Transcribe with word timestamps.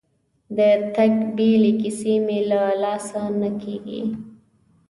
د 0.57 0.59
تګ 0.95 1.13
بیلې 1.35 1.71
کیسې 1.81 2.13
مې 2.25 2.39
له 2.49 2.61
لاسه 2.83 3.21
نه 3.39 3.49
کېږي. 3.61 4.01